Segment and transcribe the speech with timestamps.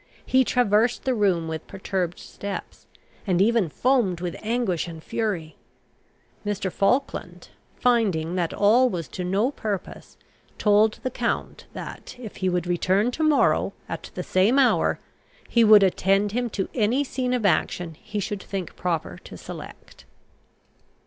[0.25, 2.87] He traversed the room with perturbed steps,
[3.27, 5.57] and even foamed with anguish and fury.
[6.43, 6.71] Mr.
[6.71, 10.17] Falkland, finding that all was to no purpose,
[10.57, 14.97] told the count, that, if he would return to morrow at the same hour,
[15.47, 20.05] he would attend him to any scene of action he should think proper to select.